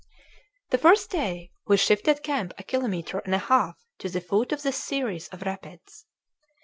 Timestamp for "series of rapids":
4.83-6.07